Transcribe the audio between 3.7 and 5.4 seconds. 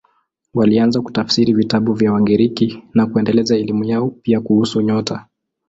yao, pia kuhusu nyota.